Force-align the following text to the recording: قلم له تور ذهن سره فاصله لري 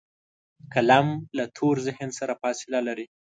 قلم 0.73 1.07
له 1.37 1.45
تور 1.57 1.75
ذهن 1.87 2.09
سره 2.19 2.33
فاصله 2.41 2.79
لري 2.87 3.05